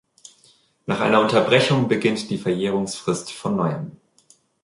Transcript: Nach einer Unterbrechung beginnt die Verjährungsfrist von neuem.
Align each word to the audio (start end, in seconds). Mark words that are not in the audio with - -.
Nach 0.87 0.99
einer 0.99 1.21
Unterbrechung 1.21 1.87
beginnt 1.87 2.31
die 2.31 2.39
Verjährungsfrist 2.39 3.31
von 3.31 3.55
neuem. 3.55 3.91